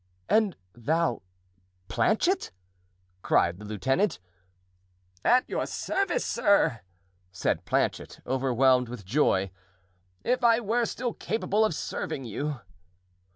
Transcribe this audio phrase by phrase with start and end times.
[0.27, 2.49] "And thou—Planchet!"
[3.21, 4.17] cried the lieutenant.
[5.23, 6.79] "At your service, sir,"
[7.31, 9.51] said Planchet, overwhelmed with joy;
[10.23, 12.61] "if I were still capable of serving you."